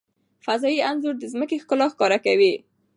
فضايي 0.45 0.79
انځور 0.89 1.15
د 1.19 1.23
ځمکې 1.33 1.61
ښکلا 1.63 1.87
ښکاره 1.93 2.17
کوي. 2.25 2.53